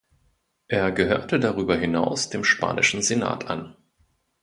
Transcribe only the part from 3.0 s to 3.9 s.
Senat an.